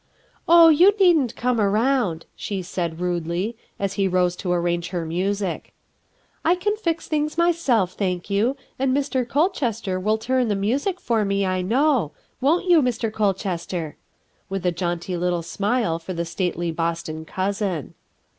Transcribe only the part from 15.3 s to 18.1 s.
smile for the stately Boston cousin.